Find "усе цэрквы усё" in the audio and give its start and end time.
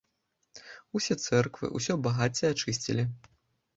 0.99-1.93